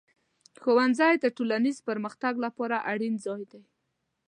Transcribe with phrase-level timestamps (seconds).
[0.61, 3.63] ښوونځی د ټولنیز پرمختګ لپاره اړین ځای دی.